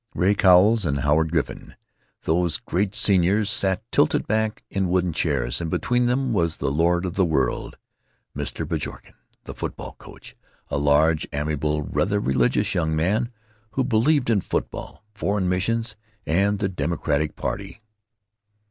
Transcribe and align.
Ray 0.15 0.33
Cowles 0.33 0.83
and 0.83 1.01
Howard 1.01 1.31
Griffin, 1.31 1.75
those 2.23 2.57
great 2.57 2.95
seniors, 2.95 3.51
sat 3.51 3.83
tilted 3.91 4.25
back 4.25 4.63
in 4.67 4.89
wooden 4.89 5.13
chairs, 5.13 5.61
and 5.61 5.69
between 5.69 6.07
them 6.07 6.33
was 6.33 6.55
the 6.57 6.71
lord 6.71 7.05
of 7.05 7.13
the 7.13 7.23
world, 7.23 7.77
Mr. 8.35 8.67
Bjorken, 8.67 9.13
the 9.43 9.53
football 9.53 9.93
coach, 9.99 10.35
a 10.69 10.79
large, 10.79 11.27
amiable, 11.31 11.83
rather 11.83 12.19
religious 12.19 12.73
young 12.73 12.95
man, 12.95 13.29
who 13.73 13.83
believed 13.83 14.31
in 14.31 14.41
football, 14.41 15.03
foreign 15.13 15.47
missions, 15.47 15.95
and 16.25 16.57
the 16.57 16.67
Democratic 16.67 17.35
party. 17.35 17.79